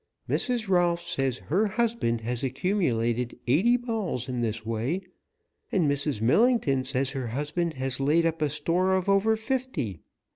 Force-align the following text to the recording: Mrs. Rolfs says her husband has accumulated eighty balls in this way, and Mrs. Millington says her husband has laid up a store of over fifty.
Mrs. 0.27 0.67
Rolfs 0.67 1.11
says 1.11 1.37
her 1.37 1.67
husband 1.67 2.21
has 2.21 2.43
accumulated 2.43 3.37
eighty 3.45 3.77
balls 3.77 4.27
in 4.27 4.41
this 4.41 4.65
way, 4.65 5.01
and 5.71 5.87
Mrs. 5.87 6.23
Millington 6.23 6.83
says 6.85 7.11
her 7.11 7.27
husband 7.27 7.75
has 7.75 7.99
laid 7.99 8.25
up 8.25 8.41
a 8.41 8.49
store 8.49 8.95
of 8.95 9.07
over 9.07 9.35
fifty. 9.35 10.01